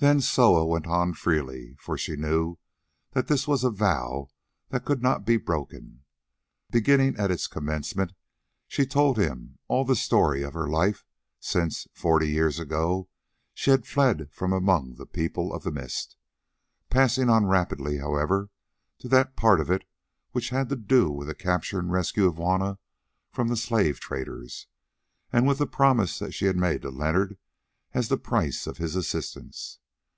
[0.00, 2.58] Then Soa went on freely, for she knew
[3.12, 4.28] that this was a vow
[4.68, 6.04] that could not be broken.
[6.70, 8.12] Beginning at its commencement,
[8.68, 11.06] she told him all the story of her life
[11.40, 13.08] since, forty years ago,
[13.54, 16.18] she had fled from among the People of the Mist,
[16.90, 18.50] passing on rapidly, however,
[18.98, 19.84] to that part of it
[20.32, 22.78] which had to do with the capture and rescue of Juanna
[23.32, 24.66] from the slave traders,
[25.32, 27.38] and with the promise that she had made to Leonard
[27.94, 29.78] as the price of his assistance.